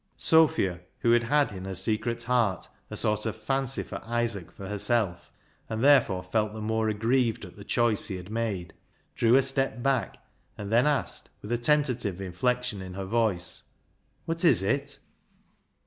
"Sophia, 0.31 0.79
who 1.01 1.11
had 1.11 1.21
had 1.25 1.51
in 1.51 1.65
her 1.65 1.75
secret 1.75 2.23
heart 2.23 2.67
a 2.89 2.97
sort 2.97 3.27
of 3.27 3.35
fancy 3.35 3.83
for 3.83 4.01
Isaac 4.03 4.51
for 4.51 4.67
herself, 4.67 5.31
and 5.69 5.83
therefore 5.83 6.23
felt 6.23 6.53
the 6.53 6.59
more 6.59 6.89
aggrieved 6.89 7.45
at 7.45 7.55
the 7.55 7.63
choice 7.63 8.07
he 8.07 8.15
had 8.15 8.31
made, 8.31 8.73
drew 9.13 9.35
a 9.35 9.43
step 9.43 9.83
back, 9.83 10.17
and 10.57 10.71
then 10.71 10.87
asked, 10.87 11.29
with 11.43 11.51
a 11.51 11.57
ten 11.59 11.83
tative 11.83 12.19
inflexion 12.19 12.81
in 12.81 12.95
her 12.95 13.05
voice 13.05 13.65
—"Wot 14.25 14.43
is 14.43 14.63
it 14.63 14.97